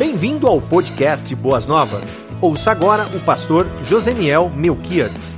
[0.00, 2.16] Bem-vindo ao podcast Boas Novas.
[2.40, 5.36] Ouça agora o pastor Joseniel Melquiades.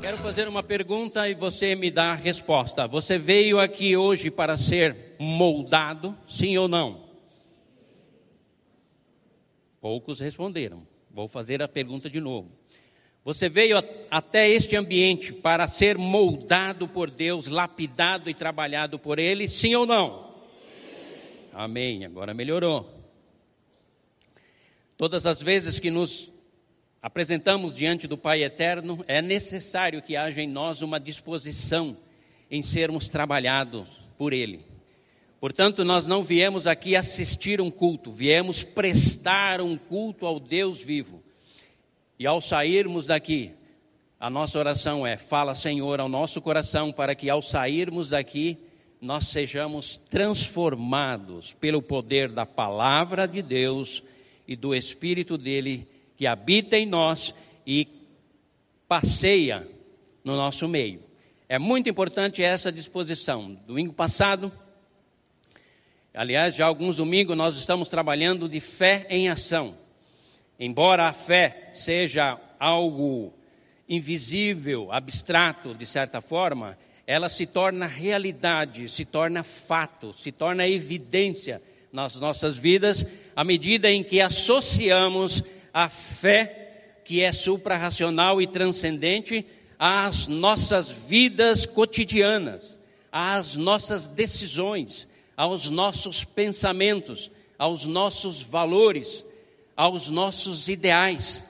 [0.00, 2.86] Quero fazer uma pergunta e você me dá a resposta.
[2.86, 7.04] Você veio aqui hoje para ser moldado, sim ou não?
[9.78, 10.86] Poucos responderam.
[11.10, 12.48] Vou fazer a pergunta de novo.
[13.22, 13.76] Você veio
[14.10, 19.84] até este ambiente para ser moldado por Deus, lapidado e trabalhado por Ele, sim ou
[19.84, 20.32] não?
[20.80, 21.50] Sim.
[21.52, 22.06] Amém.
[22.06, 22.97] Agora melhorou.
[24.98, 26.32] Todas as vezes que nos
[27.00, 31.96] apresentamos diante do Pai Eterno, é necessário que haja em nós uma disposição
[32.50, 33.86] em sermos trabalhados
[34.18, 34.66] por Ele.
[35.40, 41.22] Portanto, nós não viemos aqui assistir um culto, viemos prestar um culto ao Deus vivo.
[42.18, 43.52] E ao sairmos daqui,
[44.18, 48.58] a nossa oração é: fala, Senhor, ao nosso coração, para que ao sairmos daqui,
[49.00, 54.02] nós sejamos transformados pelo poder da palavra de Deus
[54.48, 57.34] e do Espírito dele que habita em nós
[57.66, 57.86] e
[58.88, 59.68] passeia
[60.24, 61.02] no nosso meio.
[61.46, 63.54] É muito importante essa disposição.
[63.66, 64.50] Domingo passado,
[66.14, 69.76] aliás, já alguns domingos nós estamos trabalhando de fé em ação.
[70.58, 73.32] Embora a fé seja algo
[73.86, 81.62] invisível, abstrato, de certa forma, ela se torna realidade, se torna fato, se torna evidência
[81.92, 89.46] nas nossas vidas à medida em que associamos a fé, que é suprarracional e transcendente,
[89.78, 92.76] às nossas vidas cotidianas,
[93.12, 99.24] às nossas decisões, aos nossos pensamentos, aos nossos valores,
[99.76, 101.42] aos nossos ideais,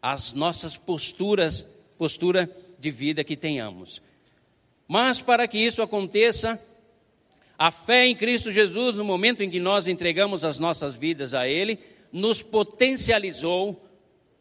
[0.00, 1.66] às nossas posturas,
[1.98, 4.00] postura de vida que tenhamos.
[4.86, 6.60] Mas para que isso aconteça,
[7.58, 11.48] a fé em Cristo Jesus, no momento em que nós entregamos as nossas vidas a
[11.48, 11.78] Ele,
[12.12, 13.82] nos potencializou,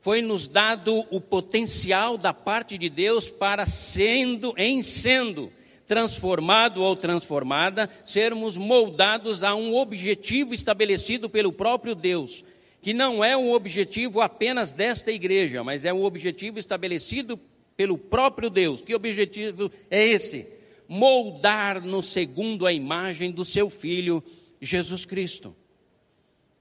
[0.01, 5.51] foi nos dado o potencial da parte de Deus para sendo, em sendo
[5.85, 12.43] transformado ou transformada, sermos moldados a um objetivo estabelecido pelo próprio Deus,
[12.81, 17.39] que não é um objetivo apenas desta igreja, mas é um objetivo estabelecido
[17.77, 18.81] pelo próprio Deus.
[18.81, 20.47] Que objetivo é esse?
[20.87, 24.23] Moldar-nos segundo a imagem do seu Filho,
[24.61, 25.55] Jesus Cristo.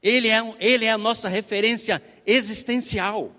[0.03, 3.35] Ele é, ele é a nossa referência existencial,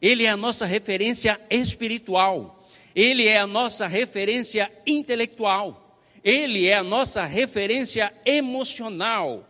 [0.00, 6.82] ele é a nossa referência espiritual, ele é a nossa referência intelectual, ele é a
[6.82, 9.48] nossa referência emocional,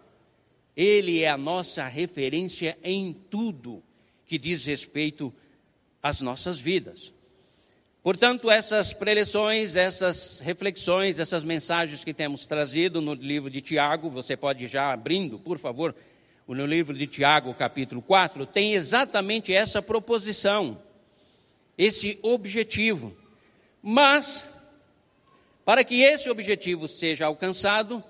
[0.76, 3.82] ele é a nossa referência em tudo
[4.26, 5.32] que diz respeito
[6.02, 7.12] às nossas vidas.
[8.08, 14.34] Portanto, essas preleções, essas reflexões, essas mensagens que temos trazido no livro de Tiago, você
[14.34, 15.94] pode já abrindo, por favor,
[16.46, 20.80] no livro de Tiago, capítulo 4, tem exatamente essa proposição,
[21.76, 23.14] esse objetivo.
[23.82, 24.50] Mas,
[25.62, 28.02] para que esse objetivo seja alcançado,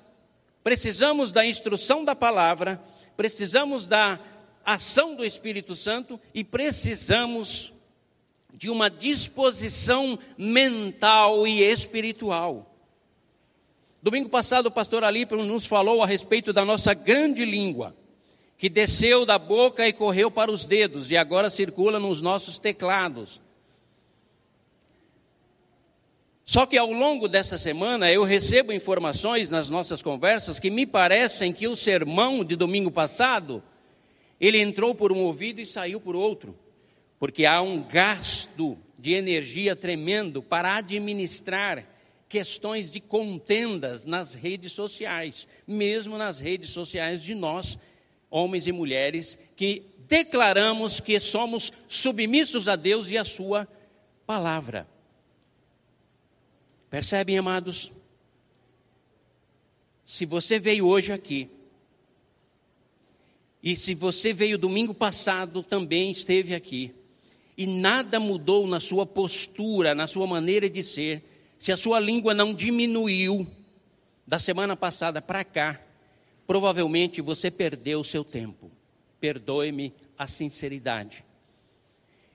[0.63, 2.81] precisamos da instrução da palavra,
[3.17, 4.21] precisamos da
[4.65, 7.73] ação do Espírito Santo e precisamos
[8.55, 12.75] de uma disposição mental e espiritual.
[14.03, 17.95] Domingo passado, o pastor Alípio nos falou a respeito da nossa grande língua,
[18.57, 23.41] que desceu da boca e correu para os dedos e agora circula nos nossos teclados.
[26.45, 31.53] Só que ao longo dessa semana eu recebo informações nas nossas conversas que me parecem
[31.53, 33.63] que o sermão de domingo passado
[34.41, 36.57] ele entrou por um ouvido e saiu por outro
[37.19, 41.87] porque há um gasto de energia tremendo para administrar
[42.29, 47.79] questões de contendas nas redes sociais, mesmo nas redes sociais de nós,
[48.31, 53.67] homens e mulheres, que declaramos que somos submissos a Deus e a Sua
[54.27, 54.87] palavra.
[56.91, 57.93] Percebem, amados?
[60.05, 61.51] Se você veio hoje aqui,
[63.63, 66.95] e se você veio domingo passado, também esteve aqui,
[67.59, 71.25] e nada mudou na sua postura, na sua maneira de ser,
[71.59, 73.45] se a sua língua não diminuiu
[74.25, 75.81] da semana passada para cá,
[76.47, 78.71] provavelmente você perdeu o seu tempo.
[79.21, 81.25] Perdoe-me a sinceridade.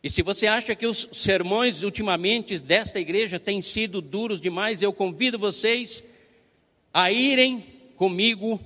[0.03, 4.91] E se você acha que os sermões ultimamente desta igreja têm sido duros demais, eu
[4.91, 6.03] convido vocês
[6.93, 7.63] a irem
[7.95, 8.59] comigo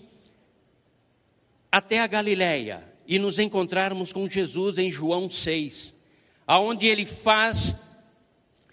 [1.72, 5.97] até a Galileia e nos encontrarmos com Jesus em João 6
[6.48, 7.76] aonde ele faz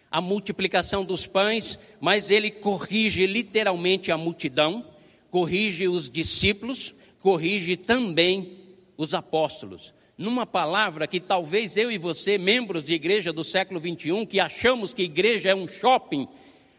[0.08, 4.86] a multiplicação dos pães, mas ele corrige literalmente a multidão,
[5.28, 8.58] corrige os discípulos, corrige também
[8.96, 14.24] os apóstolos, numa palavra que talvez eu e você, membros de igreja do século 21,
[14.24, 16.28] que achamos que igreja é um shopping,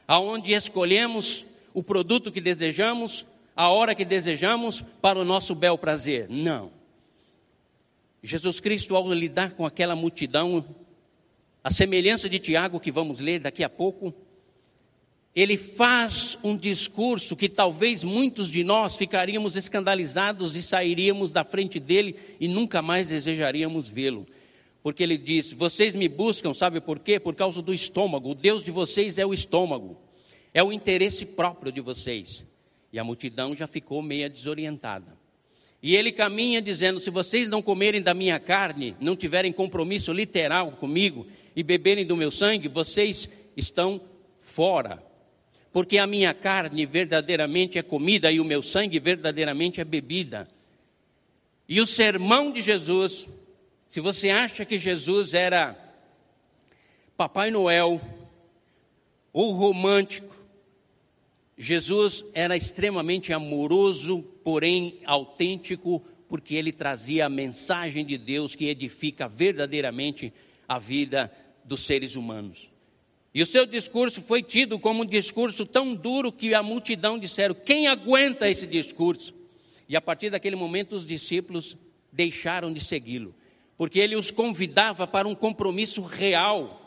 [0.07, 1.43] aonde escolhemos
[1.73, 6.27] o produto que desejamos, a hora que desejamos, para o nosso bel prazer.
[6.29, 6.71] Não.
[8.23, 10.65] Jesus Cristo, ao lidar com aquela multidão,
[11.65, 14.13] a semelhança de Tiago, que vamos ler daqui a pouco,
[15.35, 21.79] ele faz um discurso que talvez muitos de nós ficaríamos escandalizados e sairíamos da frente
[21.79, 24.27] dele e nunca mais desejaríamos vê-lo.
[24.83, 27.19] Porque ele diz: Vocês me buscam, sabe por quê?
[27.19, 28.29] Por causa do estômago.
[28.29, 29.97] O Deus de vocês é o estômago,
[30.53, 32.45] é o interesse próprio de vocês.
[32.93, 35.17] E a multidão já ficou meia desorientada.
[35.81, 40.71] E ele caminha dizendo: Se vocês não comerem da minha carne, não tiverem compromisso literal
[40.73, 44.01] comigo e beberem do meu sangue, vocês estão
[44.41, 45.01] fora
[45.75, 50.47] porque a minha carne verdadeiramente é comida e o meu sangue verdadeiramente é bebida.
[51.67, 53.27] E o sermão de Jesus,
[53.89, 55.77] se você acha que Jesus era
[57.17, 57.99] Papai Noel
[59.33, 60.33] ou romântico,
[61.57, 69.27] Jesus era extremamente amoroso, porém autêntico, porque ele trazia a mensagem de Deus que edifica
[69.27, 70.31] verdadeiramente
[70.69, 71.29] a vida
[71.65, 72.69] dos seres humanos.
[73.33, 77.53] E o seu discurso foi tido como um discurso tão duro que a multidão disseram:
[77.53, 79.33] quem aguenta esse discurso?
[79.89, 81.75] E a partir daquele momento os discípulos
[82.13, 83.35] deixaram de segui-lo,
[83.77, 86.81] porque ele os convidava para um compromisso real,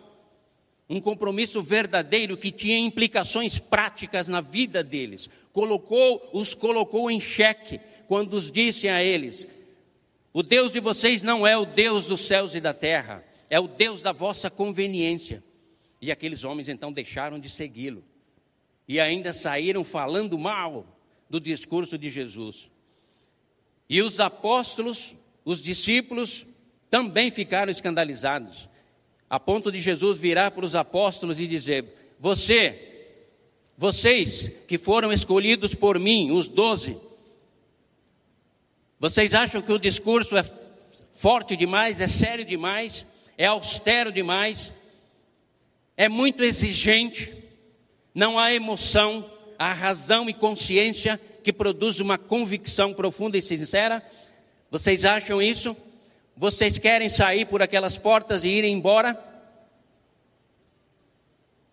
[0.88, 5.28] um compromisso verdadeiro que tinha implicações práticas na vida deles.
[5.52, 9.46] Colocou, os colocou em xeque quando os disse a eles:
[10.32, 13.68] O Deus de vocês não é o Deus dos céus e da terra, é o
[13.68, 15.42] Deus da vossa conveniência.
[16.00, 18.04] E aqueles homens então deixaram de segui-lo.
[18.86, 20.86] E ainda saíram falando mal
[21.28, 22.70] do discurso de Jesus.
[23.88, 25.14] E os apóstolos,
[25.44, 26.46] os discípulos,
[26.90, 28.68] também ficaram escandalizados,
[29.28, 31.84] a ponto de Jesus virar para os apóstolos e dizer:
[32.18, 33.16] Você,
[33.76, 36.96] vocês que foram escolhidos por mim, os doze,
[38.98, 40.44] vocês acham que o discurso é
[41.12, 43.06] forte demais, é sério demais,
[43.38, 44.72] é austero demais?
[45.98, 47.34] é muito exigente,
[48.14, 54.00] não há emoção, há razão e consciência que produz uma convicção profunda e sincera.
[54.70, 55.76] Vocês acham isso?
[56.36, 59.20] Vocês querem sair por aquelas portas e ir embora?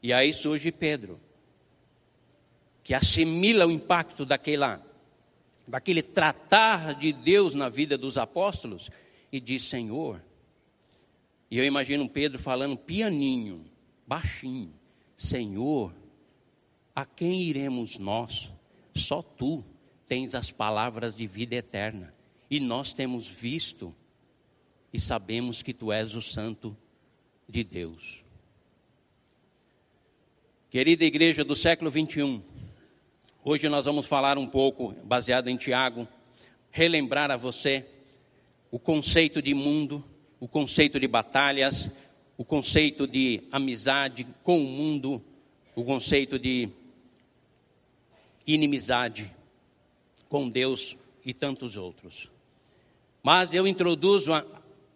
[0.02, 1.20] E aí surge Pedro,
[2.84, 4.84] que assimila o impacto daquela,
[5.68, 8.90] daquele tratar de Deus na vida dos apóstolos
[9.32, 10.20] e diz: Senhor.
[11.56, 13.64] E eu imagino Pedro falando pianinho
[14.06, 14.74] baixinho:
[15.16, 15.96] Senhor,
[16.94, 18.52] a quem iremos nós?
[18.94, 19.64] Só tu
[20.06, 22.14] tens as palavras de vida eterna.
[22.52, 23.96] E nós temos visto
[24.92, 26.76] e sabemos que tu és o Santo
[27.48, 28.22] de Deus.
[30.70, 32.44] Querida igreja do século 21,
[33.46, 36.06] hoje nós vamos falar um pouco, baseado em Tiago,
[36.70, 37.86] relembrar a você
[38.70, 40.04] o conceito de mundo,
[40.46, 41.90] o conceito de batalhas,
[42.38, 45.20] o conceito de amizade com o mundo,
[45.76, 46.70] o conceito de
[48.46, 49.34] inimizade
[50.30, 50.96] com Deus
[51.26, 52.30] e tantos outros.
[53.24, 54.34] Mas eu introduzo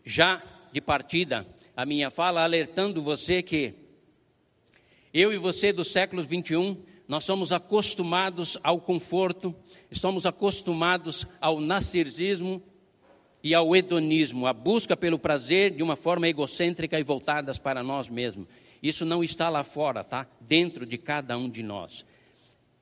[0.06, 0.40] já
[0.72, 3.74] de partida a minha fala alertando você que
[5.12, 6.78] eu e você do século 21
[7.08, 9.56] nós somos acostumados ao conforto,
[9.90, 12.62] estamos acostumados ao narcisismo,
[13.44, 18.10] e ao hedonismo, a busca pelo prazer de uma forma egocêntrica e voltadas para nós
[18.10, 18.48] mesmos.
[18.82, 20.28] Isso não está lá fora, tá?
[20.42, 22.06] Dentro de cada um de nós.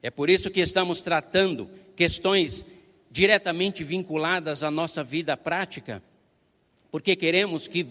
[0.02, 2.66] É por isso que estamos tratando questões
[3.10, 6.04] diretamente vinculadas à nossa vida prática,
[6.92, 7.88] porque queremos que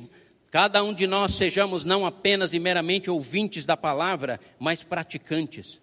[0.51, 5.81] cada um de nós sejamos não apenas e meramente ouvintes da palavra, mas praticantes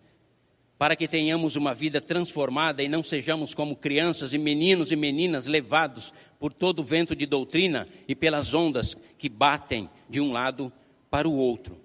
[0.83, 5.47] para que tenhamos uma vida transformada e não sejamos como crianças e meninos e meninas
[5.47, 10.73] levados por todo o vento de doutrina e pelas ondas que batem de um lado
[11.09, 11.77] para o outro.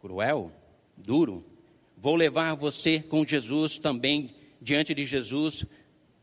[0.00, 0.50] Cruel,
[0.96, 1.44] duro.
[1.96, 5.64] Vou levar você com Jesus também diante de Jesus,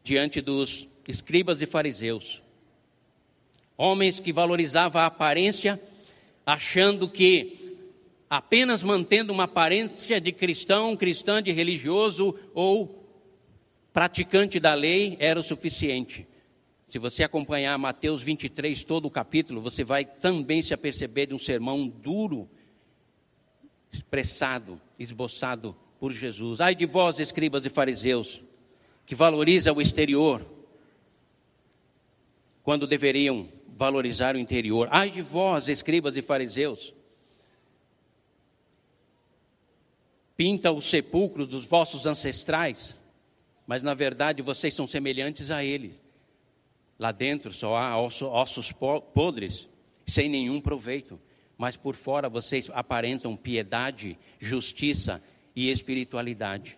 [0.03, 2.43] diante dos escribas e fariseus.
[3.77, 5.81] Homens que valorizavam a aparência,
[6.45, 7.62] achando que
[8.35, 13.07] apenas mantendo uma aparência de cristão, cristã, de religioso ou
[13.93, 16.27] praticante da lei era o suficiente.
[16.87, 21.37] Se você acompanhar Mateus 23, todo o capítulo, você vai também se aperceber de um
[21.37, 22.49] sermão duro,
[23.91, 26.59] expressado, esboçado por Jesus.
[26.59, 28.41] Ai de vós, escribas e fariseus,
[29.05, 30.43] que valoriza o exterior,
[32.63, 33.47] quando deveriam
[33.77, 34.87] valorizar o interior.
[34.89, 36.95] Ai de vós, escribas e fariseus,
[40.35, 42.99] pinta os sepulcros dos vossos ancestrais,
[43.67, 45.93] mas na verdade vocês são semelhantes a eles.
[46.97, 48.71] Lá dentro só há ossos
[49.13, 49.69] podres,
[50.05, 51.19] sem nenhum proveito,
[51.57, 55.21] mas por fora vocês aparentam piedade, justiça
[55.55, 56.77] e espiritualidade.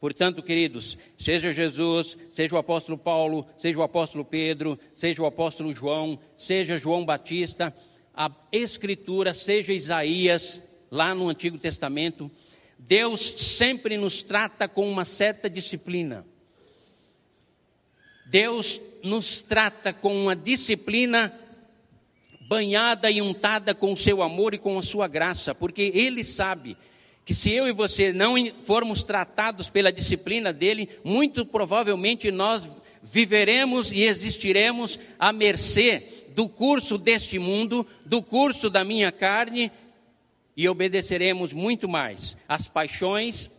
[0.00, 5.72] Portanto, queridos, seja Jesus, seja o apóstolo Paulo, seja o apóstolo Pedro, seja o apóstolo
[5.72, 7.74] João, seja João Batista,
[8.14, 12.30] a Escritura, seja Isaías, lá no Antigo Testamento,
[12.86, 16.26] Deus sempre nos trata com uma certa disciplina.
[18.26, 21.32] Deus nos trata com uma disciplina
[22.46, 26.76] banhada e untada com o seu amor e com a sua graça, porque Ele sabe
[27.24, 28.34] que se eu e você não
[28.66, 32.68] formos tratados pela disciplina dele, muito provavelmente nós
[33.02, 39.72] viveremos e existiremos à mercê do curso deste mundo, do curso da minha carne,
[40.56, 43.50] e obedeceremos muito mais às paixões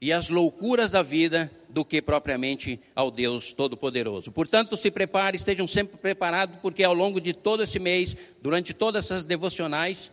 [0.00, 4.30] e às loucuras da vida do que propriamente ao Deus Todo-Poderoso.
[4.30, 9.04] Portanto, se prepare, estejam sempre preparados, porque ao longo de todo esse mês, durante todas
[9.04, 10.10] essas devocionais,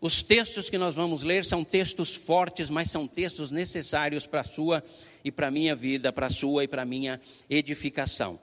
[0.00, 4.44] os textos que nós vamos ler são textos fortes, mas são textos necessários para a
[4.44, 4.84] sua
[5.24, 8.38] e para a minha vida, para a sua e para a minha edificação.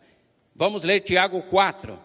[0.55, 1.99] Vamos ler Tiago 4,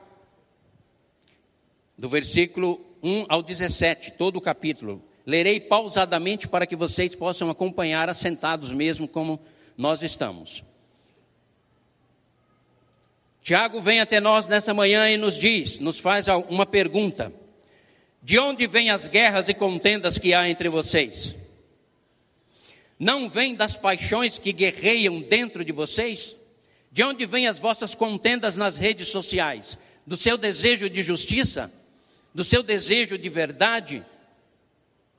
[1.96, 5.02] do versículo 1 ao 17, todo o capítulo.
[5.26, 9.40] Lerei pausadamente para que vocês possam acompanhar assentados mesmo como
[9.76, 10.64] nós estamos.
[13.42, 17.32] Tiago vem até nós nessa manhã e nos diz, nos faz uma pergunta.
[18.22, 21.34] De onde vêm as guerras e contendas que há entre vocês?
[22.98, 26.36] Não vêm das paixões que guerreiam dentro de vocês?
[26.90, 29.78] De onde vêm as vossas contendas nas redes sociais?
[30.06, 31.72] Do seu desejo de justiça?
[32.38, 34.06] Do seu desejo de verdade?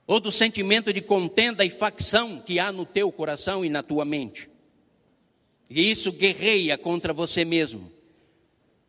[0.06, 4.06] Ou do sentimento de contenda e facção que há no teu coração e na tua
[4.06, 4.48] mente?
[5.68, 7.92] E isso guerreia contra você mesmo,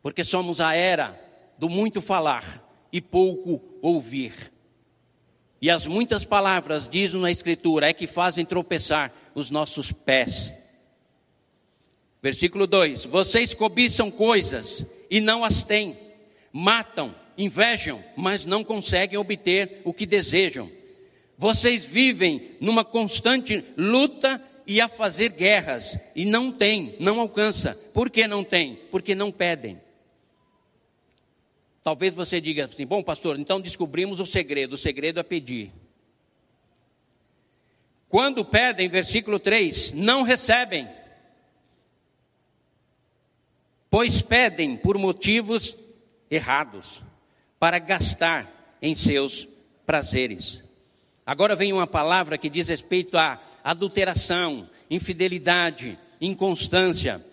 [0.02, 1.14] porque somos a era
[1.58, 4.50] do muito falar e pouco ouvir.
[5.60, 10.50] E as muitas palavras, diz na Escritura, é que fazem tropeçar os nossos pés.
[12.22, 15.98] Versículo 2: Vocês cobiçam coisas e não as têm,
[16.50, 20.70] matam, invejam, mas não conseguem obter o que desejam.
[21.36, 27.74] Vocês vivem numa constante luta e a fazer guerras e não têm, não alcança.
[27.92, 28.76] Por que não tem?
[28.90, 29.80] Porque não pedem.
[31.82, 34.74] Talvez você diga assim: bom, pastor, então descobrimos o segredo.
[34.74, 35.72] O segredo é pedir.
[38.08, 40.86] Quando pedem, versículo 3, não recebem,
[43.90, 45.78] pois pedem por motivos
[46.30, 47.00] errados,
[47.62, 49.46] para gastar em seus
[49.86, 50.64] prazeres.
[51.24, 57.24] Agora vem uma palavra que diz respeito à adulteração, infidelidade, inconstância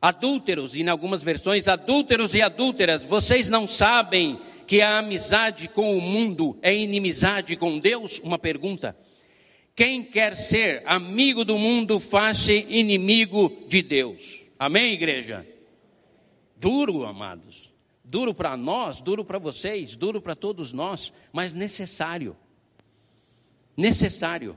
[0.00, 5.98] adúlteros, e em algumas versões, adúlteros e adúlteras, vocês não sabem que a amizade com
[5.98, 8.20] o mundo é inimizade com Deus?
[8.20, 8.96] Uma pergunta.
[9.74, 14.44] Quem quer ser amigo do mundo, faz-se inimigo de Deus.
[14.56, 15.44] Amém, igreja?
[16.56, 17.65] Duro, amados.
[18.08, 22.36] Duro para nós, duro para vocês, duro para todos nós, mas necessário.
[23.76, 24.56] Necessário.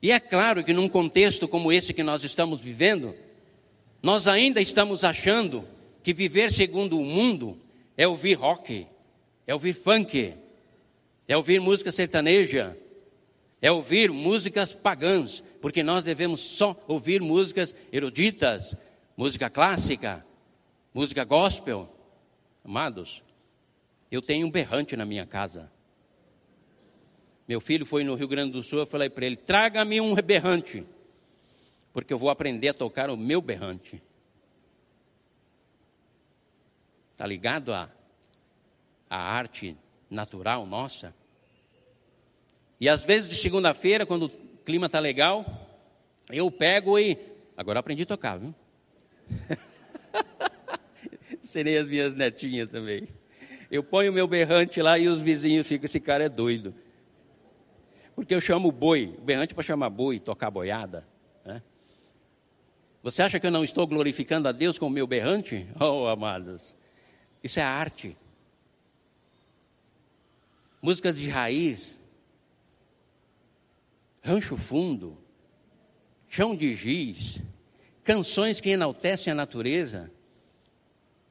[0.00, 3.12] E é claro que num contexto como esse que nós estamos vivendo,
[4.00, 5.66] nós ainda estamos achando
[6.02, 7.58] que viver segundo o mundo
[7.96, 8.86] é ouvir rock,
[9.44, 10.32] é ouvir funk,
[11.26, 12.78] é ouvir música sertaneja,
[13.60, 18.76] é ouvir músicas pagãs, porque nós devemos só ouvir músicas eruditas,
[19.16, 20.24] música clássica,
[20.92, 21.88] música gospel.
[22.64, 23.22] Amados,
[24.10, 25.70] eu tenho um berrante na minha casa.
[27.46, 30.86] Meu filho foi no Rio Grande do Sul, eu falei para ele: traga-me um berrante
[31.92, 34.02] porque eu vou aprender a tocar o meu berrante.
[37.12, 37.90] Está ligado à,
[39.08, 39.76] à arte
[40.08, 41.14] natural nossa?
[42.80, 44.30] E às vezes de segunda-feira, quando o
[44.64, 45.44] clima está legal,
[46.30, 47.18] eu pego e.
[47.56, 48.54] Agora aprendi a tocar, viu?
[51.50, 53.08] Serei as minhas netinhas também.
[53.68, 56.72] Eu ponho meu berrante lá e os vizinhos ficam, esse cara é doido.
[58.14, 61.04] Porque eu chamo boi, berrante para chamar boi, tocar boiada.
[61.44, 61.60] Né?
[63.02, 65.66] Você acha que eu não estou glorificando a Deus com o meu berrante?
[65.80, 66.76] Oh, amados,
[67.42, 68.16] isso é arte.
[70.80, 72.00] Músicas de raiz,
[74.22, 75.18] rancho fundo,
[76.28, 77.42] chão de giz,
[78.04, 80.12] canções que enaltecem a natureza.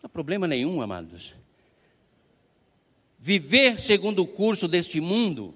[0.01, 1.35] Não há problema nenhum, amados.
[3.19, 5.53] Viver segundo o curso deste mundo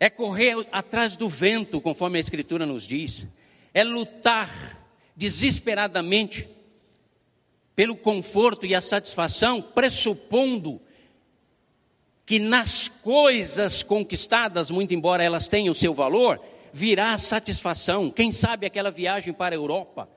[0.00, 3.24] é correr atrás do vento, conforme a Escritura nos diz,
[3.72, 4.80] é lutar
[5.14, 6.48] desesperadamente
[7.76, 10.80] pelo conforto e a satisfação, pressupondo
[12.26, 16.40] que nas coisas conquistadas, muito embora elas tenham seu valor,
[16.72, 18.10] virá a satisfação.
[18.10, 20.08] Quem sabe aquela viagem para a Europa,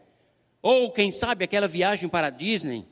[0.68, 2.88] ou quem sabe aquela viagem para Disney.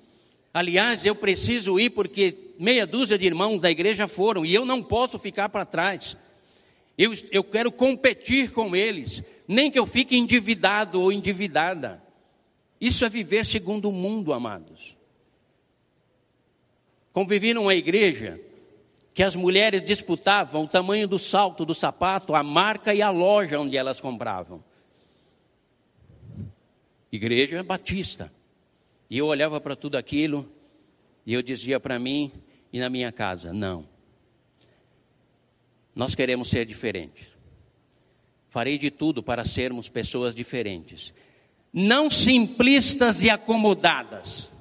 [0.53, 4.83] Aliás, eu preciso ir porque meia dúzia de irmãos da igreja foram e eu não
[4.83, 6.15] posso ficar para trás.
[6.95, 11.99] Eu, eu quero competir com eles, nem que eu fique endividado ou endividada.
[12.79, 14.95] Isso é viver segundo o mundo, amados.
[17.11, 18.39] Convivi numa igreja
[19.15, 23.59] que as mulheres disputavam o tamanho do salto, do sapato, a marca e a loja
[23.59, 24.63] onde elas compravam.
[27.13, 28.33] Igreja Batista.
[29.07, 30.51] E eu olhava para tudo aquilo
[31.23, 32.31] e eu dizia para mim
[32.71, 33.87] e na minha casa: não.
[35.95, 37.27] Nós queremos ser diferentes.
[38.49, 41.13] Farei de tudo para sermos pessoas diferentes.
[41.71, 44.51] Não simplistas e acomodadas.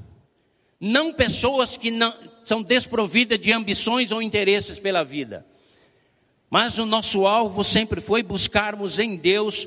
[0.78, 5.46] Não pessoas que não, são desprovidas de ambições ou interesses pela vida.
[6.50, 9.66] Mas o nosso alvo sempre foi buscarmos em Deus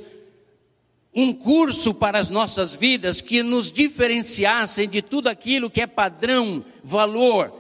[1.16, 6.66] um curso para as nossas vidas que nos diferenciasse de tudo aquilo que é padrão,
[6.84, 7.54] valor,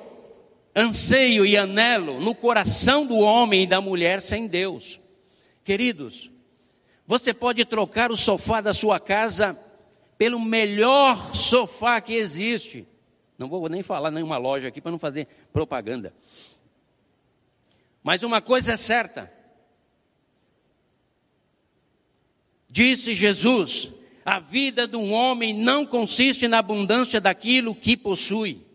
[0.75, 4.99] anseio e anelo no coração do homem e da mulher sem Deus.
[5.63, 6.29] Queridos,
[7.07, 9.57] você pode trocar o sofá da sua casa
[10.17, 12.85] pelo melhor sofá que existe.
[13.37, 16.13] Não vou nem falar nenhuma loja aqui para não fazer propaganda.
[18.03, 19.31] Mas uma coisa é certa.
[22.75, 23.87] Disse Jesus:
[24.25, 28.65] a vida de um homem não consiste na abundância daquilo que possui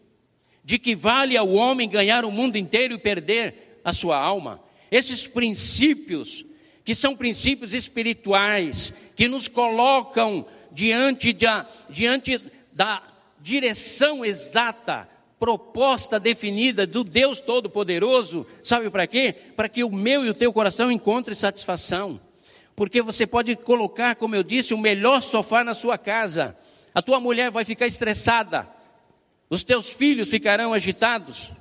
[0.65, 4.61] de que vale ao homem ganhar o mundo inteiro e perder a sua alma.
[4.89, 6.47] Esses princípios,
[6.85, 12.41] que são princípios espirituais, que nos colocam diante da, diante
[12.73, 13.03] da
[13.41, 15.09] direção exata,
[15.41, 19.35] proposta definida do Deus Todo-Poderoso, sabe para quê?
[19.57, 22.21] Para que o meu e o teu coração encontre satisfação.
[22.81, 26.57] Porque você pode colocar, como eu disse, o melhor sofá na sua casa.
[26.95, 28.67] A tua mulher vai ficar estressada,
[29.51, 31.53] os teus filhos ficarão agitados.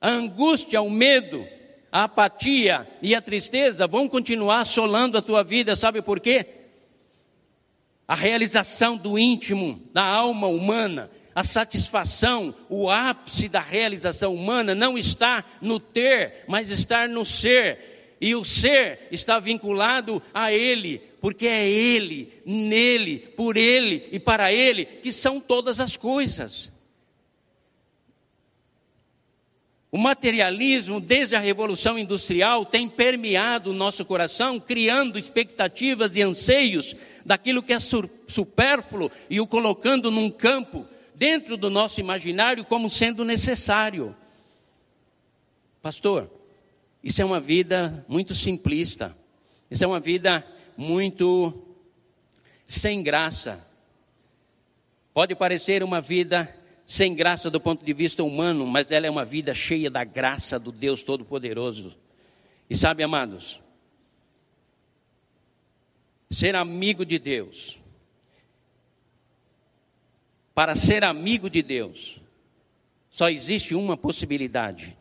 [0.00, 1.46] A angústia, o medo,
[1.92, 6.46] a apatia e a tristeza vão continuar assolando a tua vida, sabe por quê?
[8.08, 14.96] A realização do íntimo, da alma humana, a satisfação, o ápice da realização humana não
[14.96, 17.89] está no ter, mas está no ser.
[18.20, 24.52] E o ser está vinculado a Ele, porque é Ele, nele, por Ele e para
[24.52, 26.70] Ele que são todas as coisas.
[29.92, 36.94] O materialismo, desde a Revolução Industrial, tem permeado o nosso coração, criando expectativas e anseios
[37.24, 43.24] daquilo que é supérfluo e o colocando num campo dentro do nosso imaginário como sendo
[43.24, 44.14] necessário.
[45.82, 46.30] Pastor,
[47.02, 49.16] isso é uma vida muito simplista,
[49.70, 51.66] isso é uma vida muito
[52.66, 53.66] sem graça.
[55.12, 56.54] Pode parecer uma vida
[56.86, 60.58] sem graça do ponto de vista humano, mas ela é uma vida cheia da graça
[60.58, 61.96] do Deus Todo-Poderoso.
[62.68, 63.60] E sabe, amados,
[66.30, 67.78] ser amigo de Deus,
[70.54, 72.20] para ser amigo de Deus,
[73.10, 74.96] só existe uma possibilidade: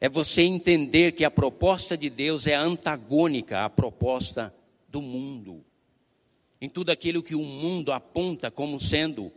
[0.00, 4.54] é você entender que a proposta de Deus é antagônica à proposta
[4.88, 5.64] do mundo,
[6.60, 9.32] em tudo aquilo que o mundo aponta como sendo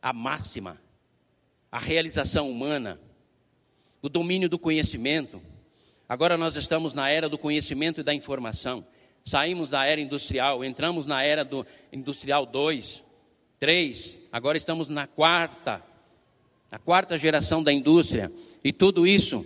[0.00, 0.80] a máxima,
[1.70, 3.00] a realização humana,
[4.00, 5.42] o domínio do conhecimento.
[6.08, 8.86] Agora nós estamos na era do conhecimento e da informação.
[9.24, 13.02] Saímos da era industrial, entramos na era do industrial 2,
[13.58, 15.82] 3, agora estamos na quarta,
[16.70, 18.32] na quarta geração da indústria.
[18.62, 19.44] E tudo isso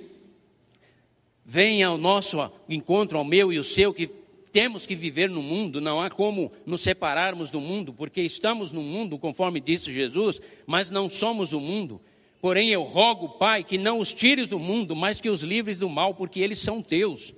[1.45, 4.09] vem ao nosso encontro, ao meu e o seu, que
[4.53, 8.83] temos que viver no mundo, não há como nos separarmos do mundo, porque estamos no
[8.83, 12.01] mundo, conforme disse Jesus, mas não somos o mundo.
[12.41, 15.89] Porém, eu rogo, Pai, que não os tires do mundo, mas que os livres do
[15.89, 17.33] mal, porque eles são teus.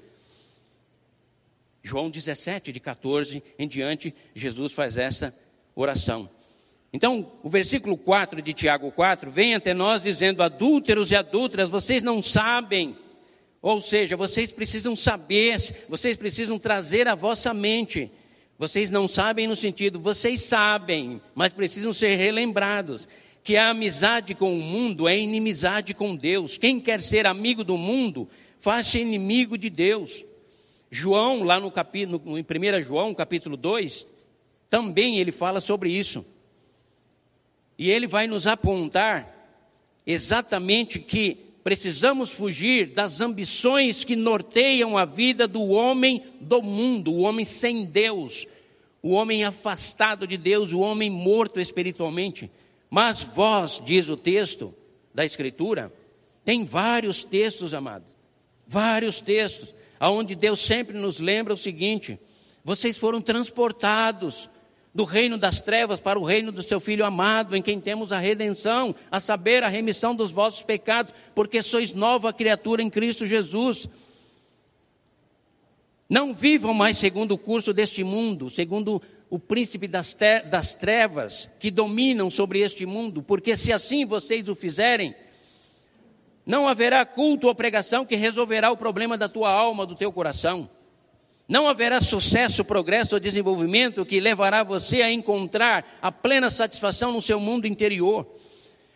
[1.82, 5.36] João 17, de 14 em diante, Jesus faz essa
[5.76, 6.28] oração.
[6.92, 12.02] Então, o versículo 4 de Tiago 4 vem até nós dizendo: adúlteros e adúlteras, vocês
[12.02, 12.96] não sabem
[13.64, 15.56] ou seja, vocês precisam saber,
[15.88, 18.10] vocês precisam trazer à vossa mente
[18.58, 23.08] Vocês não sabem no sentido, vocês sabem, mas precisam ser relembrados
[23.42, 26.58] que a amizade com o mundo é inimizade com Deus.
[26.58, 28.28] Quem quer ser amigo do mundo,
[28.60, 30.22] faz-se inimigo de Deus.
[30.90, 34.06] João, lá no capítulo, em 1 João, capítulo 2,
[34.68, 36.22] também ele fala sobre isso.
[37.78, 39.34] E ele vai nos apontar
[40.06, 47.20] exatamente que precisamos fugir das ambições que norteiam a vida do homem do mundo, o
[47.22, 48.46] homem sem Deus,
[49.02, 52.50] o homem afastado de Deus, o homem morto espiritualmente.
[52.90, 54.74] Mas vós, diz o texto
[55.14, 55.90] da Escritura,
[56.44, 58.04] tem vários textos, amado,
[58.66, 62.18] vários textos, aonde Deus sempre nos lembra o seguinte:
[62.62, 64.50] vocês foram transportados
[64.94, 68.18] do reino das trevas para o reino do seu Filho amado, em quem temos a
[68.18, 73.88] redenção, a saber, a remissão dos vossos pecados, porque sois nova criatura em Cristo Jesus.
[76.08, 80.16] Não vivam mais segundo o curso deste mundo, segundo o príncipe das,
[80.48, 85.12] das trevas que dominam sobre este mundo, porque se assim vocês o fizerem,
[86.46, 90.70] não haverá culto ou pregação que resolverá o problema da tua alma, do teu coração.
[91.46, 97.20] Não haverá sucesso, progresso ou desenvolvimento que levará você a encontrar a plena satisfação no
[97.20, 98.26] seu mundo interior.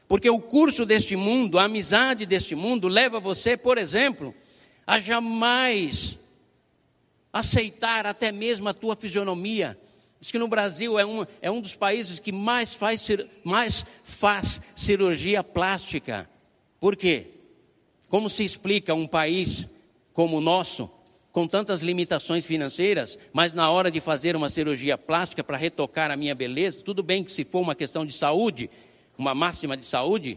[0.06, 4.34] Porque o curso deste mundo, a amizade deste mundo, leva você, por exemplo,
[4.86, 6.18] a jamais
[7.30, 9.78] aceitar até mesmo a tua fisionomia.
[10.18, 13.06] Diz que no Brasil é um, é um dos países que mais faz,
[13.44, 16.28] mais faz cirurgia plástica.
[16.80, 17.26] Por quê?
[18.08, 19.68] Como se explica um país
[20.14, 20.90] como o nosso,
[21.38, 26.16] com tantas limitações financeiras, mas na hora de fazer uma cirurgia plástica para retocar a
[26.16, 28.68] minha beleza, tudo bem que se for uma questão de saúde,
[29.16, 30.36] uma máxima de saúde,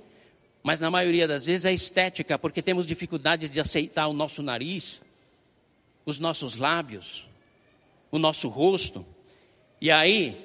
[0.62, 5.02] mas na maioria das vezes é estética, porque temos dificuldade de aceitar o nosso nariz,
[6.06, 7.26] os nossos lábios,
[8.12, 9.04] o nosso rosto.
[9.82, 10.38] E aí,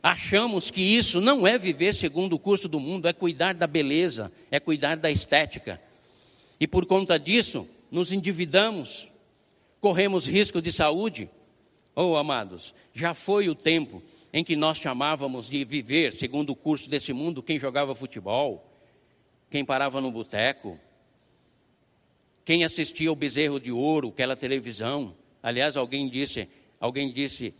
[0.00, 4.30] achamos que isso não é viver segundo o curso do mundo, é cuidar da beleza,
[4.52, 5.82] é cuidar da estética.
[6.60, 9.08] E por conta disso, nos endividamos,
[9.86, 11.30] corremos risco de saúde.
[11.94, 16.90] Oh, amados, já foi o tempo em que nós chamávamos de viver, segundo o curso
[16.90, 18.68] desse mundo, quem jogava futebol,
[19.48, 20.76] quem parava no boteco,
[22.44, 25.16] quem assistia o bezerro de ouro, aquela televisão.
[25.40, 26.48] Aliás, alguém disse,
[26.80, 27.54] alguém disse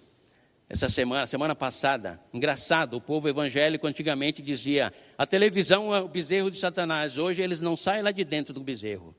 [0.69, 6.51] essa semana, semana passada, engraçado, o povo evangélico antigamente dizia: a televisão é o bezerro
[6.51, 7.19] de Satanás.
[7.19, 9.15] Hoje eles não saem lá de dentro do bezerro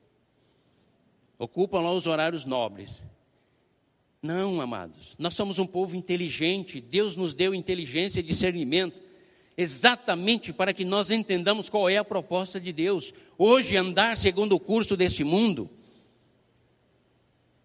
[1.38, 3.02] ocupam lá os horários nobres.
[4.20, 9.00] Não, amados, nós somos um povo inteligente, Deus nos deu inteligência e discernimento,
[9.56, 13.14] exatamente para que nós entendamos qual é a proposta de Deus.
[13.36, 15.70] Hoje, andar segundo o curso deste mundo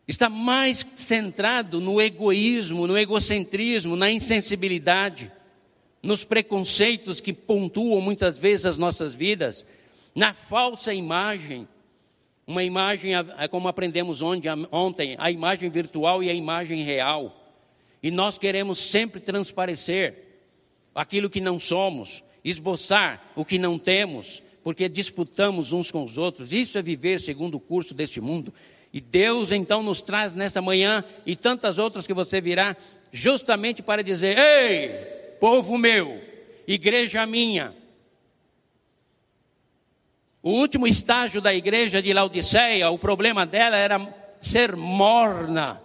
[0.07, 5.31] está mais centrado no egoísmo, no egocentrismo, na insensibilidade,
[6.01, 9.65] nos preconceitos que pontuam muitas vezes as nossas vidas,
[10.13, 11.67] na falsa imagem,
[12.45, 17.39] uma imagem, é como aprendemos ontem, a imagem virtual e a imagem real.
[18.01, 20.15] E nós queremos sempre transparecer
[20.93, 26.51] aquilo que não somos, esboçar o que não temos, porque disputamos uns com os outros.
[26.51, 28.53] Isso é viver segundo o curso deste mundo.
[28.91, 32.75] E Deus então nos traz nessa manhã e tantas outras que você virá,
[33.11, 34.89] justamente para dizer: Ei,
[35.39, 36.21] povo meu,
[36.67, 37.73] igreja minha,
[40.43, 45.81] o último estágio da igreja de Laodiceia, o problema dela era ser morna,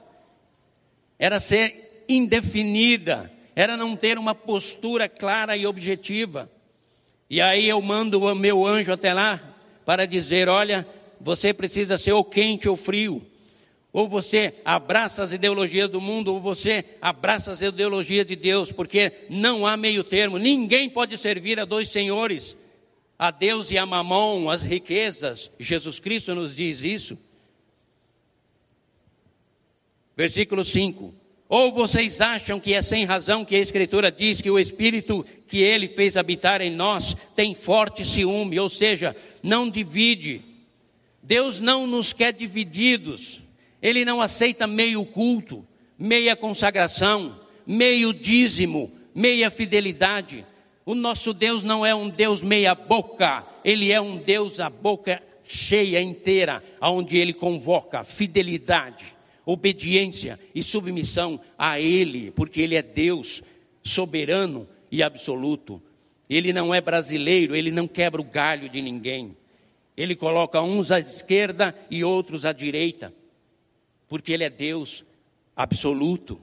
[1.17, 6.51] era ser indefinida, era não ter uma postura clara e objetiva.
[7.31, 9.41] E aí eu mando o meu anjo até lá
[9.87, 10.85] para dizer: olha,
[11.21, 13.25] você precisa ser ou quente ou frio.
[13.93, 19.13] Ou você abraça as ideologias do mundo, ou você abraça as ideologias de Deus, porque
[19.31, 20.37] não há meio termo.
[20.37, 22.57] Ninguém pode servir a dois senhores
[23.19, 25.51] a Deus e a mamão, as riquezas.
[25.59, 27.19] Jesus Cristo nos diz isso.
[30.17, 31.15] Versículo 5.
[31.49, 35.59] Ou vocês acham que é sem razão que a Escritura diz que o Espírito que
[35.59, 40.43] ele fez habitar em nós tem forte ciúme, ou seja, não divide.
[41.23, 43.41] Deus não nos quer divididos.
[43.81, 45.67] Ele não aceita meio culto,
[45.99, 50.45] meia consagração, meio dízimo, meia fidelidade.
[50.89, 56.01] O nosso Deus não é um Deus meia-boca, ele é um Deus a boca cheia
[56.01, 63.43] inteira, aonde ele convoca fidelidade, obediência e submissão a ele, porque ele é Deus
[63.83, 65.83] soberano e absoluto.
[66.27, 69.37] Ele não é brasileiro, ele não quebra o galho de ninguém.
[69.95, 73.13] Ele coloca uns à esquerda e outros à direita,
[74.09, 75.05] porque ele é Deus
[75.55, 76.41] absoluto.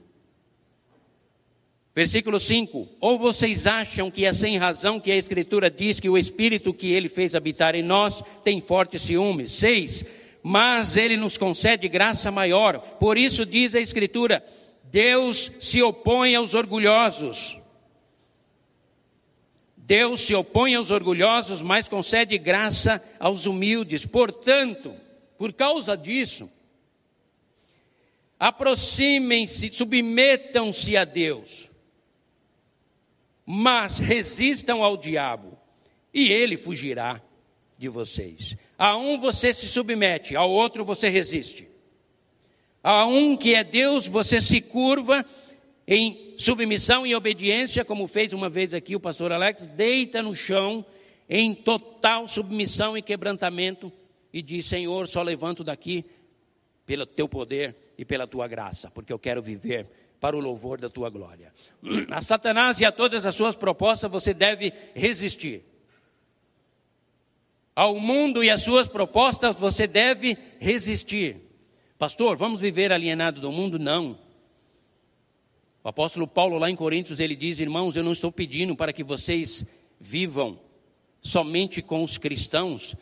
[1.96, 6.18] Versículo 5: Ou vocês acham que é sem razão que a Escritura diz que o
[6.18, 9.52] Espírito que ele fez habitar em nós tem forte ciúmes?
[9.52, 10.04] 6:
[10.42, 14.44] Mas ele nos concede graça maior, por isso diz a Escritura:
[14.84, 17.56] Deus se opõe aos orgulhosos.
[19.74, 24.04] Deus se opõe aos orgulhosos, mas concede graça aos humildes.
[24.04, 24.92] Portanto,
[25.38, 26.50] por causa disso,
[28.38, 31.70] aproximem-se, submetam-se a Deus
[33.46, 35.56] mas resistam ao diabo,
[36.12, 37.22] e ele fugirá
[37.78, 38.56] de vocês.
[38.76, 41.68] A um você se submete, ao outro você resiste.
[42.82, 45.24] A um que é Deus, você se curva
[45.86, 50.84] em submissão e obediência, como fez uma vez aqui o pastor Alex, deita no chão
[51.28, 53.92] em total submissão e quebrantamento
[54.32, 56.04] e diz: Senhor, só levanto daqui
[56.84, 59.88] pelo teu poder e pela tua graça, porque eu quero viver
[60.26, 61.54] para o louvor da tua glória.
[62.10, 65.62] A Satanás e a todas as suas propostas você deve resistir.
[67.76, 71.36] Ao mundo e às suas propostas você deve resistir.
[71.96, 73.78] Pastor, vamos viver alienado do mundo?
[73.78, 74.18] Não.
[75.84, 79.04] O apóstolo Paulo, lá em Coríntios, ele diz: Irmãos, eu não estou pedindo para que
[79.04, 79.64] vocês
[80.00, 80.58] vivam
[81.22, 82.96] somente com os cristãos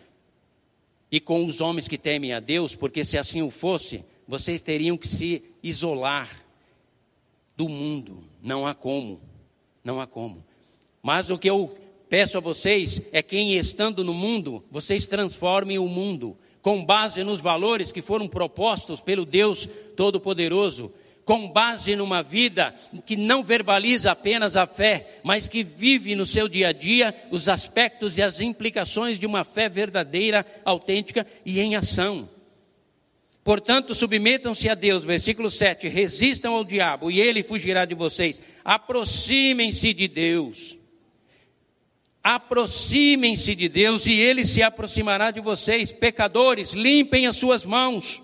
[1.11, 4.99] e com os homens que temem a Deus, porque se assim o fosse, vocês teriam
[4.99, 6.44] que se isolar
[7.57, 8.25] do mundo.
[8.43, 9.21] Não há como.
[9.83, 10.45] Não há como.
[11.03, 11.77] Mas o que eu
[12.09, 17.40] peço a vocês é que, estando no mundo, vocês transformem o mundo com base nos
[17.40, 20.90] valores que foram propostos pelo Deus Todo-Poderoso,
[21.25, 26.49] com base numa vida que não verbaliza apenas a fé, mas que vive no seu
[26.49, 31.77] dia a dia os aspectos e as implicações de uma fé verdadeira, autêntica e em
[31.77, 32.29] ação.
[33.45, 38.41] Portanto, submetam-se a Deus, versículo 7, resistam ao diabo e ele fugirá de vocês.
[38.65, 40.79] Aproximem-se de Deus.
[42.23, 45.93] Aproximem-se de Deus e ele se aproximará de vocês.
[45.93, 48.23] Pecadores, limpem as suas mãos.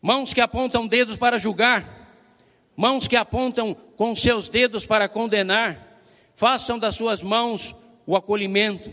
[0.00, 2.10] Mãos que apontam dedos para julgar,
[2.76, 6.02] mãos que apontam com seus dedos para condenar.
[6.34, 7.72] Façam das suas mãos
[8.04, 8.92] o acolhimento.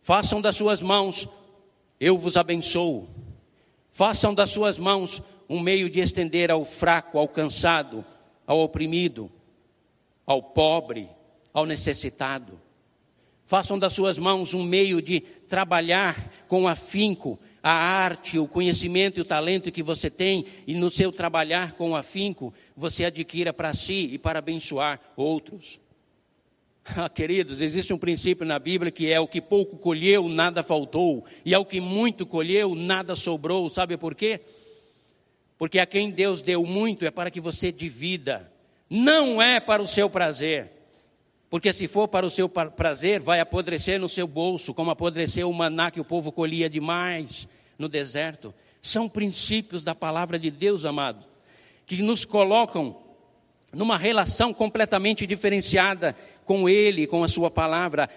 [0.00, 1.28] Façam das suas mãos
[2.02, 3.08] eu vos abençoo.
[3.92, 8.04] Façam das suas mãos um meio de estender ao fraco, ao cansado,
[8.44, 9.30] ao oprimido,
[10.26, 11.08] ao pobre,
[11.54, 12.60] ao necessitado.
[13.46, 19.20] Façam das suas mãos um meio de trabalhar com afinco a arte, o conhecimento e
[19.20, 24.10] o talento que você tem, e no seu trabalhar com afinco, você adquira para si
[24.12, 25.78] e para abençoar outros.
[26.84, 31.24] Ah, queridos, existe um princípio na Bíblia que é o que pouco colheu, nada faltou,
[31.44, 33.70] e ao que muito colheu, nada sobrou.
[33.70, 34.40] Sabe por quê?
[35.56, 38.50] Porque a quem Deus deu muito é para que você divida,
[38.90, 40.70] não é para o seu prazer.
[41.48, 45.54] Porque se for para o seu prazer, vai apodrecer no seu bolso, como apodreceu o
[45.54, 47.46] maná que o povo colhia demais
[47.78, 48.52] no deserto.
[48.80, 51.24] São princípios da palavra de Deus, amado,
[51.86, 52.96] que nos colocam
[53.72, 58.08] numa relação completamente diferenciada com Ele, com a Sua palavra.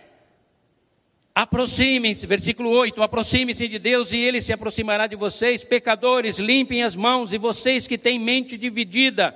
[1.34, 5.66] Aproximem-se, versículo 8: aproximem-se de Deus e Ele se aproximará de vocês.
[5.66, 9.36] Pecadores, limpem as mãos, e vocês que têm mente dividida,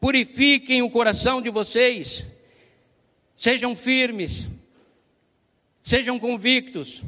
[0.00, 2.26] purifiquem o coração de vocês.
[3.36, 4.48] Sejam firmes,
[5.82, 7.02] sejam convictos,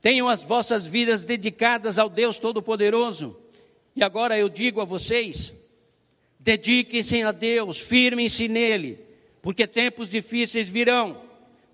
[0.00, 3.36] tenham as vossas vidas dedicadas ao Deus Todo-Poderoso.
[3.94, 5.52] E agora eu digo a vocês:
[6.40, 9.03] dediquem-se a Deus, firmem-se nele
[9.44, 11.20] porque tempos difíceis virão.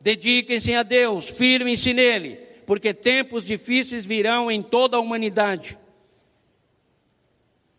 [0.00, 2.34] Dediquem-se a Deus, firmem-se nele,
[2.66, 5.78] porque tempos difíceis virão em toda a humanidade.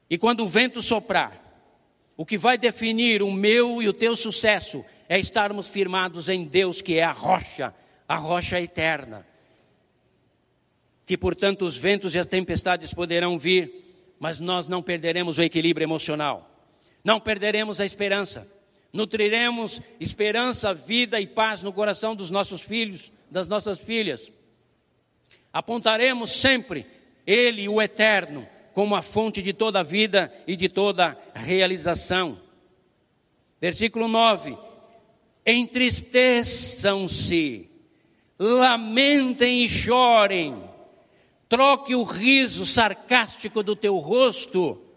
[0.09, 1.37] E quando o vento soprar,
[2.15, 6.81] o que vai definir o meu e o teu sucesso é estarmos firmados em Deus,
[6.81, 7.75] que é a rocha,
[8.07, 9.27] a rocha eterna.
[11.05, 15.83] Que portanto os ventos e as tempestades poderão vir, mas nós não perderemos o equilíbrio
[15.83, 16.49] emocional,
[17.03, 18.47] não perderemos a esperança
[18.93, 24.31] nutriremos esperança, vida e paz no coração dos nossos filhos, das nossas filhas.
[25.53, 26.85] Apontaremos sempre
[27.25, 32.39] Ele, o Eterno, como a fonte de toda a vida e de toda realização.
[33.59, 34.55] Versículo 9:
[35.45, 37.69] Entristeçam-se,
[38.39, 40.63] lamentem e chorem,
[41.47, 44.90] troque o riso sarcástico do teu rosto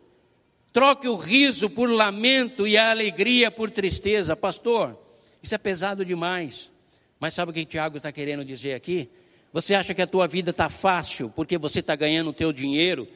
[0.74, 4.36] Troque o riso por lamento e a alegria por tristeza.
[4.36, 4.94] Pastor,
[5.42, 6.70] isso é pesado demais.
[7.18, 9.08] Mas sabe o que Tiago está querendo dizer aqui?
[9.54, 13.08] Você acha que a tua vida está fácil porque você está ganhando o teu dinheiro,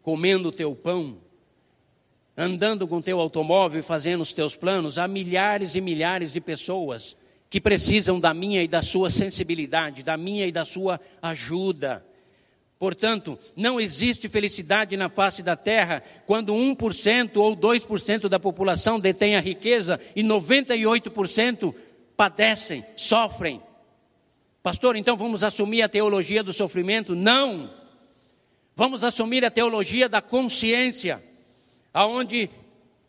[0.00, 1.18] comendo o teu pão?
[2.36, 7.16] andando com teu automóvel e fazendo os teus planos, há milhares e milhares de pessoas
[7.48, 12.04] que precisam da minha e da sua sensibilidade, da minha e da sua ajuda.
[12.78, 19.34] Portanto, não existe felicidade na face da terra quando 1% ou 2% da população detém
[19.34, 21.74] a riqueza e 98%
[22.16, 23.62] padecem, sofrem.
[24.62, 27.14] Pastor, então vamos assumir a teologia do sofrimento?
[27.14, 27.70] Não!
[28.74, 31.22] Vamos assumir a teologia da consciência,
[31.94, 32.50] aonde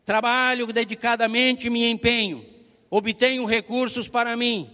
[0.05, 2.45] trabalho dedicadamente, me empenho,
[2.89, 4.69] obtenho recursos para mim,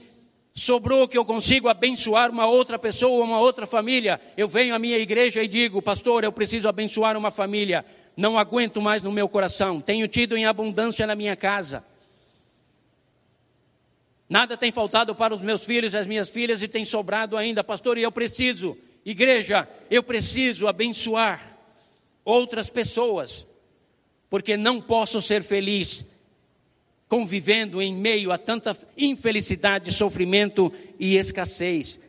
[0.55, 4.97] sobrou que eu consigo abençoar uma outra pessoa, uma outra família, eu venho à minha
[4.97, 7.83] igreja e digo, pastor, eu preciso abençoar uma família,
[8.15, 11.83] não aguento mais no meu coração, tenho tido em abundância na minha casa.
[14.29, 17.63] Nada tem faltado para os meus filhos e as minhas filhas e tem sobrado ainda,
[17.63, 21.57] pastor, eu preciso, igreja, eu preciso abençoar
[22.23, 23.45] outras pessoas,
[24.29, 26.05] porque não posso ser feliz
[27.13, 31.99] convivendo em meio a tanta infelicidade, sofrimento e escassez.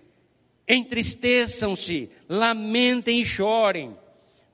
[0.66, 3.94] Entristeçam-se, lamentem e chorem.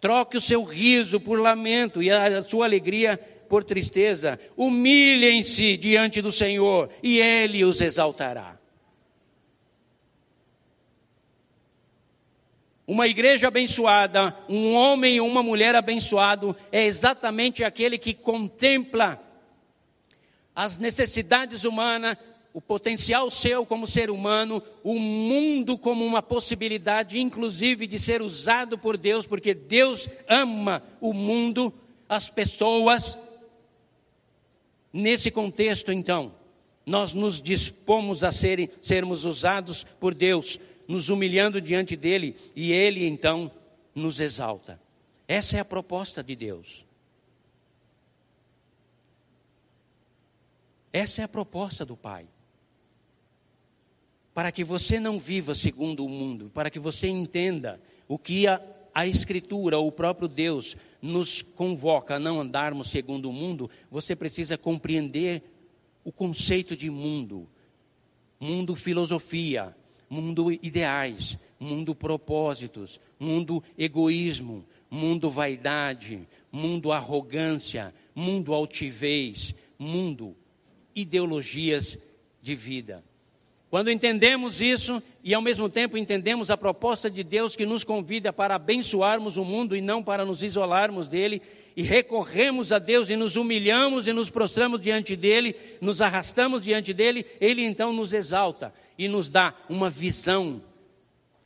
[0.01, 3.17] Troque o seu riso por lamento e a sua alegria
[3.49, 4.41] por tristeza.
[4.57, 8.59] Humilhem-se diante do Senhor e Ele os exaltará.
[12.89, 19.30] Uma igreja abençoada, um homem e uma mulher abençoado, é exatamente aquele que contempla
[20.55, 22.17] as necessidades humanas,
[22.53, 28.77] o potencial seu como ser humano, o mundo como uma possibilidade, inclusive, de ser usado
[28.77, 31.73] por Deus, porque Deus ama o mundo,
[32.09, 33.19] as pessoas.
[34.93, 36.33] Nesse contexto, então,
[36.85, 40.59] nós nos dispomos a ser, sermos usados por Deus,
[40.89, 43.51] nos humilhando diante dEle, e Ele então
[43.95, 44.81] nos exalta.
[45.29, 46.85] Essa é a proposta de Deus.
[50.93, 52.27] Essa é a proposta do Pai.
[54.35, 58.61] Para que você não viva segundo o mundo, para que você entenda o que a,
[58.95, 64.57] a Escritura, o próprio Deus, nos convoca a não andarmos segundo o mundo, você precisa
[64.59, 65.43] compreender
[66.05, 67.49] o conceito de mundo.
[68.39, 69.77] Mundo filosofia,
[70.09, 80.35] mundo ideais, mundo propósitos, mundo egoísmo, mundo vaidade, mundo arrogância, mundo altivez, mundo
[80.95, 81.99] ideologias
[82.43, 83.05] de vida.
[83.71, 88.33] Quando entendemos isso e ao mesmo tempo entendemos a proposta de Deus que nos convida
[88.33, 91.41] para abençoarmos o mundo e não para nos isolarmos dele,
[91.77, 96.93] e recorremos a Deus e nos humilhamos e nos prostramos diante dele, nos arrastamos diante
[96.93, 100.61] dele, ele então nos exalta e nos dá uma visão,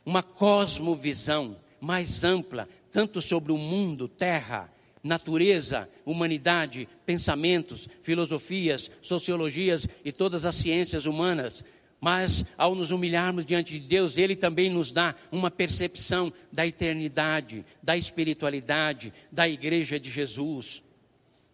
[0.03, 4.73] uma cosmovisão mais ampla, tanto sobre o mundo, terra,
[5.05, 11.63] natureza, humanidade, pensamentos, filosofias, sociologias e todas as ciências humanas.
[12.01, 17.63] Mas ao nos humilharmos diante de Deus, Ele também nos dá uma percepção da eternidade,
[17.83, 20.81] da espiritualidade, da Igreja de Jesus,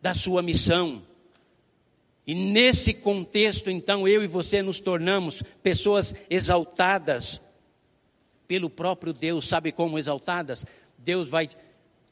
[0.02, 1.04] da sua missão.
[2.26, 7.42] E nesse contexto, então, eu e você nos tornamos pessoas exaltadas
[8.48, 9.46] pelo próprio Deus.
[9.46, 10.66] Sabe como exaltadas?
[10.98, 11.50] Deus vai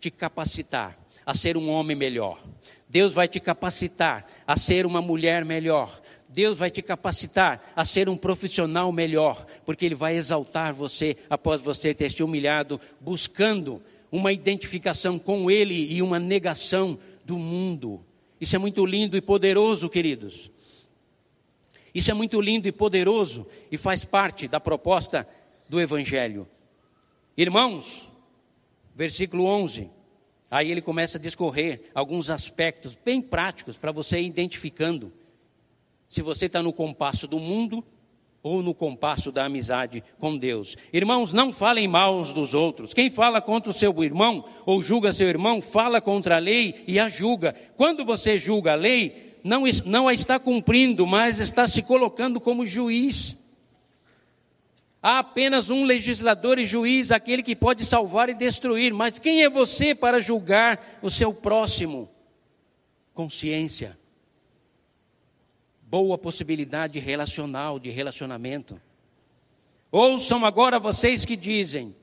[0.01, 0.99] te capacitar
[1.29, 2.43] a ser um homem melhor.
[2.89, 6.01] Deus vai te capacitar a ser uma mulher melhor.
[6.27, 11.61] Deus vai te capacitar a ser um profissional melhor, porque Ele vai exaltar você após
[11.61, 13.79] você ter se humilhado, buscando
[14.11, 18.03] uma identificação com Ele e uma negação do mundo.
[18.41, 20.49] Isso é muito lindo e poderoso, queridos.
[21.93, 25.29] Isso é muito lindo e poderoso e faz parte da proposta
[25.69, 26.47] do Evangelho.
[27.37, 28.09] Irmãos,
[28.95, 29.98] versículo 11.
[30.51, 35.13] Aí ele começa a discorrer alguns aspectos bem práticos para você ir identificando
[36.07, 37.83] se você está no compasso do mundo
[38.41, 40.75] ou no compasso da amizade com Deus.
[40.91, 42.93] Irmãos, não falem mal uns dos outros.
[42.93, 46.99] Quem fala contra o seu irmão ou julga seu irmão, fala contra a lei e
[46.99, 47.53] a julga.
[47.75, 52.65] Quando você julga a lei, não, não a está cumprindo, mas está se colocando como
[52.65, 53.37] juiz.
[55.01, 58.93] Há apenas um legislador e juiz, aquele que pode salvar e destruir.
[58.93, 62.09] Mas quem é você para julgar o seu próximo?
[63.13, 63.97] Consciência.
[65.83, 68.79] Boa possibilidade relacional, de relacionamento.
[69.91, 71.95] Ouçam agora vocês que dizem.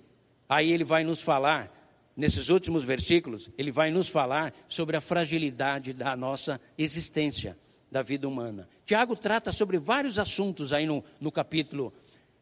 [0.49, 1.71] Aí ele vai nos falar,
[2.17, 7.59] nesses últimos versículos, ele vai nos falar sobre a fragilidade da nossa existência,
[7.91, 8.69] da vida humana.
[8.87, 11.93] Tiago trata sobre vários assuntos aí no, no capítulo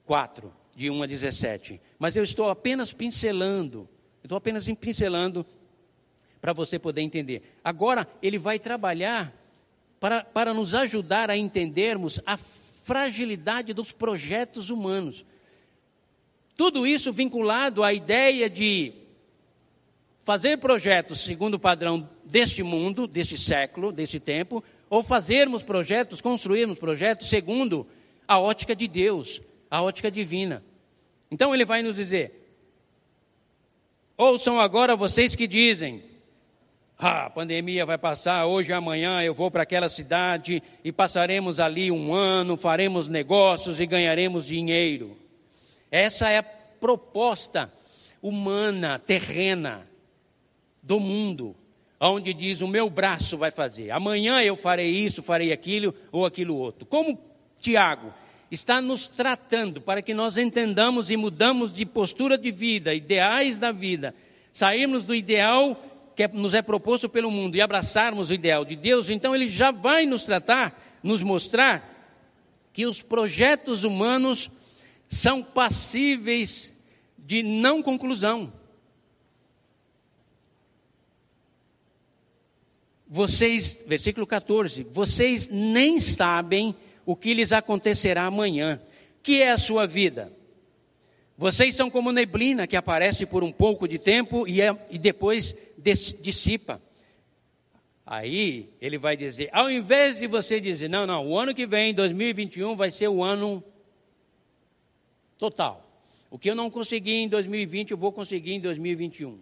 [0.06, 1.80] 4, de 1 a 17.
[1.98, 3.88] Mas eu estou apenas pincelando,
[4.22, 5.46] estou apenas pincelando
[6.40, 7.42] para você poder entender.
[7.62, 9.32] Agora, ele vai trabalhar
[9.98, 15.24] para, para nos ajudar a entendermos a fragilidade dos projetos humanos.
[16.56, 18.92] Tudo isso vinculado à ideia de
[20.22, 26.78] fazer projetos segundo o padrão deste mundo, deste século, deste tempo, ou fazermos projetos, construirmos
[26.78, 27.86] projetos segundo
[28.28, 29.40] a ótica de Deus,
[29.70, 30.62] a ótica divina.
[31.30, 32.50] Então ele vai nos dizer:
[34.16, 36.02] ouçam agora vocês que dizem,
[36.98, 41.58] ah, a pandemia vai passar, hoje e amanhã eu vou para aquela cidade e passaremos
[41.58, 45.16] ali um ano, faremos negócios e ganharemos dinheiro.
[45.90, 47.72] Essa é a proposta
[48.22, 49.86] humana, terrena,
[50.82, 51.56] do mundo,
[51.98, 56.56] onde diz: o meu braço vai fazer, amanhã eu farei isso, farei aquilo ou aquilo
[56.56, 56.86] outro.
[56.86, 57.18] Como
[57.60, 58.12] Tiago
[58.54, 63.70] está nos tratando para que nós entendamos e mudamos de postura de vida, ideais da
[63.70, 64.14] vida,
[64.52, 65.78] sairmos do ideal
[66.16, 69.48] que é, nos é proposto pelo mundo e abraçarmos o ideal de Deus, então ele
[69.48, 71.90] já vai nos tratar, nos mostrar
[72.72, 74.50] que os projetos humanos
[75.08, 76.72] são passíveis
[77.18, 78.52] de não conclusão.
[83.08, 86.74] Vocês, versículo 14, vocês nem sabem
[87.06, 88.80] o que lhes acontecerá amanhã.
[89.22, 90.32] Que é a sua vida?
[91.36, 95.54] Vocês são como neblina que aparece por um pouco de tempo e, é, e depois
[96.20, 96.80] dissipa.
[98.06, 101.92] Aí ele vai dizer: ao invés de você dizer, não, não, o ano que vem,
[101.94, 103.64] 2021, vai ser o ano
[105.38, 105.82] total.
[106.30, 109.38] O que eu não consegui em 2020, eu vou conseguir em 2021.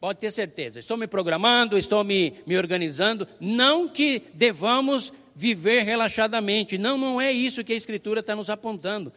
[0.00, 0.78] Pode ter certeza.
[0.78, 3.26] Estou me programando, estou me, me organizando.
[3.40, 6.76] Não que devamos viver relaxadamente.
[6.76, 9.12] Não, não é isso que a Escritura está nos apontando.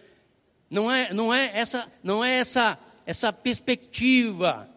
[0.70, 4.70] Não é, não é essa, não é essa, essa perspectiva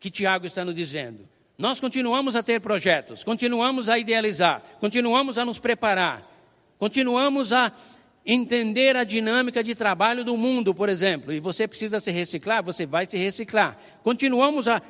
[0.00, 1.28] que Tiago está nos dizendo.
[1.58, 6.26] Nós continuamos a ter projetos, continuamos a idealizar, continuamos a nos preparar,
[6.78, 7.70] continuamos a
[8.24, 12.86] entender a dinâmica de trabalho do mundo, por exemplo, e você precisa se reciclar, você
[12.86, 13.76] vai se reciclar.
[14.02, 14.80] Continuamos a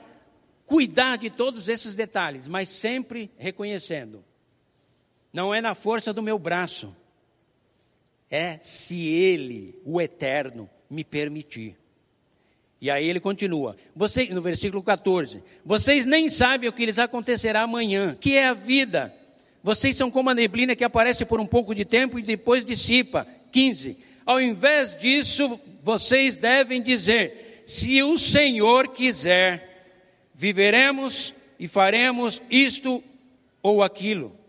[0.64, 4.24] cuidar de todos esses detalhes, mas sempre reconhecendo:
[5.32, 6.94] não é na força do meu braço,
[8.30, 11.76] é se Ele, o Eterno, me permitir.
[12.80, 17.62] E aí ele continua, você, no versículo 14: Vocês nem sabem o que lhes acontecerá
[17.62, 19.14] amanhã, que é a vida.
[19.62, 23.26] Vocês são como a neblina que aparece por um pouco de tempo e depois dissipa.
[23.52, 23.98] 15.
[24.24, 29.92] Ao invés disso, vocês devem dizer: Se o Senhor quiser,
[30.34, 33.04] viveremos e faremos isto
[33.62, 34.39] ou aquilo.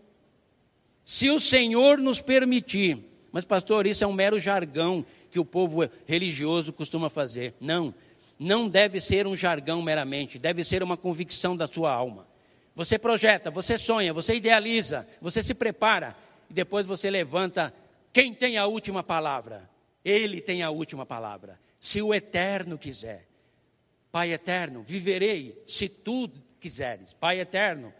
[1.04, 2.98] Se o Senhor nos permitir.
[3.30, 7.54] Mas, pastor, isso é um mero jargão que o povo religioso costuma fazer.
[7.60, 7.94] Não
[8.42, 12.26] não deve ser um jargão meramente, deve ser uma convicção da sua alma.
[12.74, 16.16] Você projeta, você sonha, você idealiza, você se prepara
[16.50, 17.72] e depois você levanta.
[18.12, 19.70] Quem tem a última palavra?
[20.04, 21.58] Ele tem a última palavra.
[21.80, 23.28] Se o eterno quiser.
[24.10, 26.28] Pai eterno, viverei se tu
[26.60, 27.12] quiseres.
[27.12, 27.92] Pai eterno,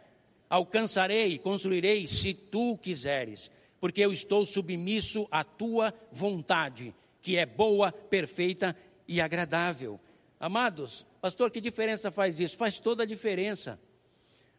[0.53, 3.51] alcançarei, construirei se tu quiseres,
[3.81, 8.77] porque eu estou submisso à tua vontade, que é boa, perfeita
[9.09, 9.99] e agradável.
[10.39, 12.59] Amados, pastor, que diferença faz isso?
[12.59, 13.81] Faz toda a diferença.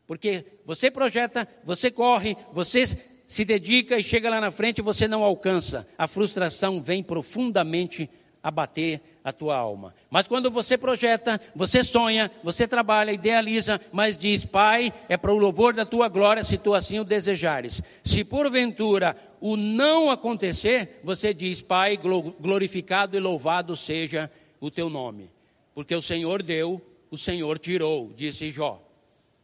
[0.07, 2.85] Porque você projeta, você corre, você
[3.27, 5.87] se dedica e chega lá na frente e você não alcança.
[5.95, 8.09] A frustração vem profundamente
[8.43, 9.95] abater a tua alma.
[10.11, 15.37] Mas quando você projeta, você sonha, você trabalha, idealiza, mas diz: Pai, é para o
[15.37, 17.81] louvor da tua glória, se tu assim o desejares.
[18.03, 24.29] Se porventura o não acontecer, você diz: Pai, glorificado e louvado seja
[24.59, 25.31] o teu nome.
[25.73, 28.85] Porque o Senhor deu, o Senhor tirou, disse Jó.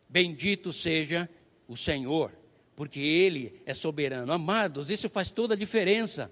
[0.10, 1.30] Bendito seja
[1.68, 2.32] o Senhor,
[2.76, 4.34] porque Ele é soberano.
[4.34, 6.32] Amados, isso faz toda a diferença.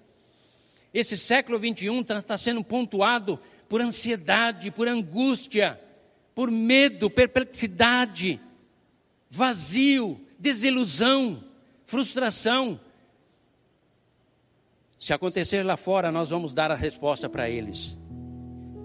[0.99, 3.39] Esse século 21 está tá sendo pontuado
[3.69, 5.79] por ansiedade, por angústia,
[6.33, 8.41] por medo, perplexidade,
[9.29, 11.43] vazio, desilusão,
[11.85, 12.79] frustração.
[14.99, 17.95] Se acontecer lá fora, nós vamos dar a resposta para eles.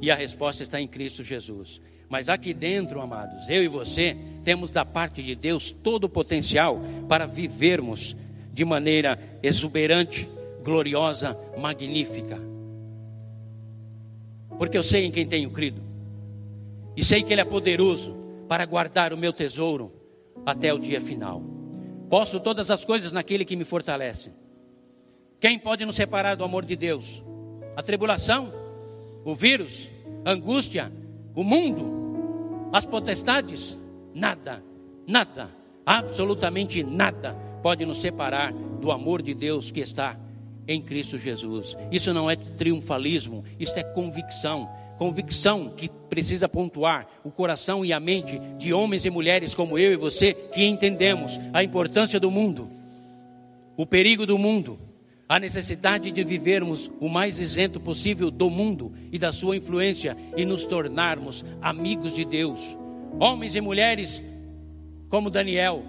[0.03, 1.81] E a resposta está em Cristo Jesus.
[2.11, 6.79] Mas aqui dentro, amados, eu e você temos da parte de Deus todo o potencial
[7.09, 8.15] para vivermos
[8.53, 10.29] de maneira exuberante,
[10.63, 12.41] gloriosa, magnífica.
[14.59, 15.83] Porque eu sei em quem tenho crido.
[16.97, 18.17] E sei que Ele é poderoso
[18.49, 19.93] para guardar o meu tesouro
[20.45, 21.43] até o dia final.
[22.09, 24.33] Posso todas as coisas naquele que me fortalece.
[25.41, 27.23] Quem pode nos separar do amor de Deus?
[27.75, 28.53] A tribulação?
[29.25, 29.91] O vírus?
[30.25, 30.93] angústia,
[31.35, 33.77] o mundo, as potestades,
[34.15, 34.63] nada
[35.07, 35.51] nada,
[35.85, 40.19] absolutamente nada pode nos separar do amor de Deus que está
[40.67, 41.77] em Cristo Jesus.
[41.91, 44.69] Isso não é triunfalismo, isso é convicção.
[44.99, 49.93] Convicção que precisa pontuar o coração e a mente de homens e mulheres como eu
[49.93, 52.71] e você que entendemos a importância do mundo,
[53.77, 54.79] o perigo do mundo,
[55.29, 60.45] a necessidade de vivermos o mais isento possível do mundo e da sua influência e
[60.45, 62.77] nos tornarmos amigos de Deus.
[63.19, 64.23] Homens e mulheres
[65.09, 65.83] como Daniel,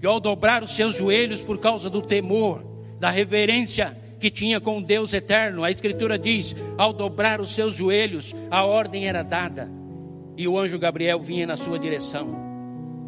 [0.00, 2.64] que ao dobrar os seus joelhos por causa do temor,
[3.00, 8.36] da reverência que tinha com Deus eterno, a Escritura diz: ao dobrar os seus joelhos,
[8.50, 9.68] a ordem era dada,
[10.36, 12.28] e o anjo Gabriel vinha na sua direção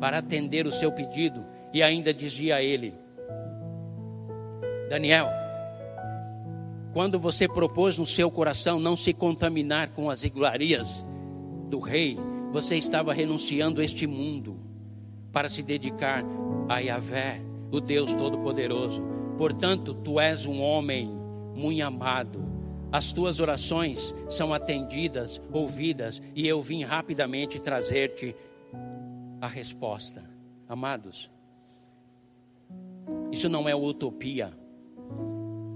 [0.01, 2.95] para atender o seu pedido, e ainda dizia a ele:
[4.89, 5.29] Daniel,
[6.95, 11.05] quando você propôs no seu coração não se contaminar com as iguarias
[11.69, 12.19] do rei,
[12.51, 14.59] você estava renunciando a este mundo
[15.31, 16.25] para se dedicar
[16.69, 19.12] a Yahvé, o Deus Todo-Poderoso.
[19.43, 21.05] Portanto, tu és um homem
[21.53, 22.45] muito amado.
[22.93, 28.37] As tuas orações são atendidas, ouvidas, e eu vim rapidamente trazer-te
[29.41, 30.23] a resposta.
[30.69, 31.29] Amados,
[33.33, 34.53] isso não é utopia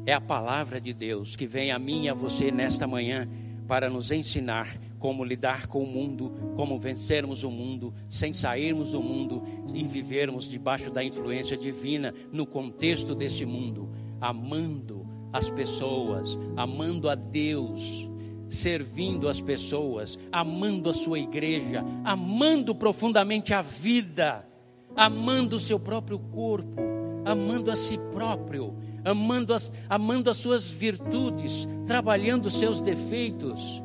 [0.06, 3.28] é a palavra de Deus que vem a mim e a você nesta manhã
[3.66, 9.02] para nos ensinar como lidar com o mundo, como vencermos o mundo, sem sairmos do
[9.02, 9.42] mundo
[9.74, 13.90] e vivermos debaixo da influência divina no contexto desse mundo,
[14.20, 18.08] amando as pessoas, amando a Deus,
[18.48, 24.46] servindo as pessoas, amando a sua igreja, amando profundamente a vida,
[24.94, 26.80] amando o seu próprio corpo,
[27.24, 28.74] amando a si próprio
[29.06, 33.82] amando as, amando as suas virtudes, trabalhando os seus defeitos,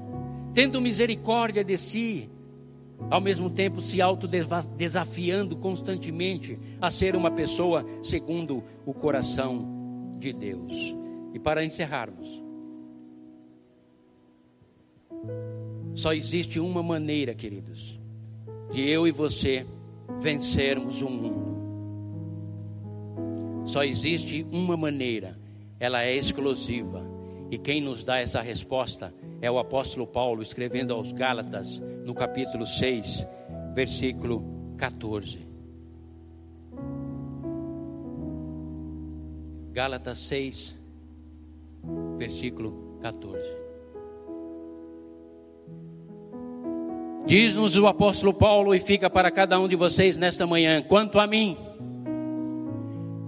[0.53, 2.29] tendo misericórdia de si,
[3.09, 10.95] ao mesmo tempo se autodesafiando constantemente a ser uma pessoa segundo o coração de Deus.
[11.33, 12.41] E para encerrarmos,
[15.93, 17.99] só existe uma maneira, queridos,
[18.71, 19.65] de eu e você
[20.19, 21.60] vencermos o mundo.
[23.65, 25.37] Só existe uma maneira,
[25.79, 27.05] ela é exclusiva.
[27.49, 32.65] E quem nos dá essa resposta é o apóstolo Paulo, escrevendo aos Gálatas, no capítulo
[32.65, 33.27] 6,
[33.73, 34.43] versículo
[34.77, 35.39] 14.
[39.73, 40.77] Gálatas 6,
[42.17, 43.61] versículo 14.
[47.25, 51.27] Diz-nos o apóstolo Paulo, e fica para cada um de vocês nesta manhã: quanto a
[51.27, 51.57] mim,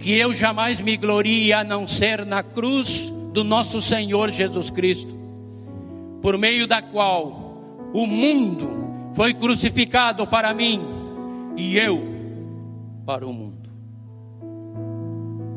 [0.04, 5.18] que eu jamais me glorie a não ser na cruz do nosso Senhor Jesus Cristo,
[6.20, 8.68] por meio da qual o mundo
[9.14, 10.78] foi crucificado para mim
[11.56, 12.04] e eu
[13.06, 13.70] para o mundo.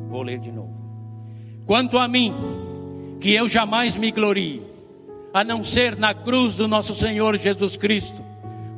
[0.07, 0.73] Vou ler de novo.
[1.65, 2.33] Quanto a mim,
[3.19, 4.63] que eu jamais me glorie,
[5.33, 8.23] a não ser na cruz do nosso Senhor Jesus Cristo,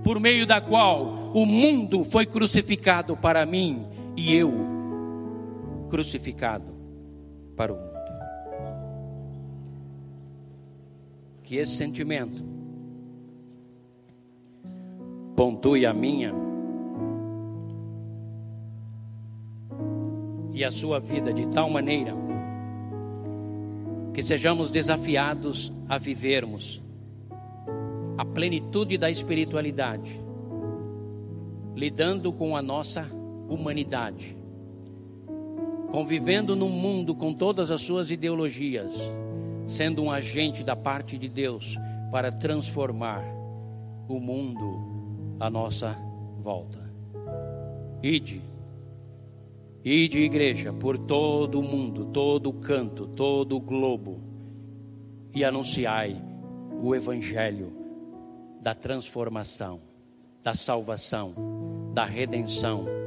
[0.04, 3.86] por meio da qual o mundo foi crucificado para mim
[4.18, 4.79] e eu
[5.90, 6.74] crucificado
[7.56, 7.90] para o mundo.
[11.44, 12.44] Que esse sentimento
[15.36, 16.34] pontue a minha
[20.54, 22.14] e a sua vida de tal maneira
[24.14, 26.82] que sejamos desafiados a vivermos
[28.18, 30.20] a plenitude da espiritualidade,
[31.74, 33.10] lidando com a nossa
[33.48, 34.39] humanidade
[35.92, 38.94] convivendo num mundo com todas as suas ideologias,
[39.66, 41.76] sendo um agente da parte de Deus
[42.12, 43.24] para transformar
[44.08, 45.98] o mundo à nossa
[46.42, 46.80] volta.
[48.02, 48.42] Ide,
[49.84, 54.20] ide igreja por todo o mundo, todo o canto, todo o globo
[55.34, 56.22] e anunciai
[56.82, 57.74] o evangelho
[58.62, 59.82] da transformação,
[60.44, 61.34] da salvação,
[61.94, 62.99] da redenção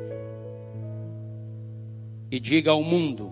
[2.32, 3.30] e diga ao mundo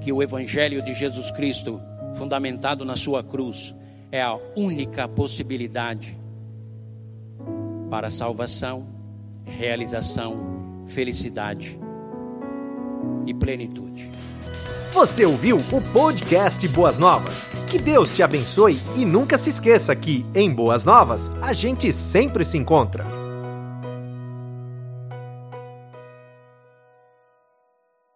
[0.00, 1.78] que o Evangelho de Jesus Cristo,
[2.14, 3.76] fundamentado na sua cruz,
[4.10, 6.18] é a única possibilidade
[7.90, 8.88] para salvação,
[9.44, 11.78] realização, felicidade
[13.26, 14.10] e plenitude.
[14.94, 17.46] Você ouviu o podcast Boas Novas?
[17.70, 22.46] Que Deus te abençoe e nunca se esqueça que, em Boas Novas, a gente sempre
[22.46, 23.27] se encontra.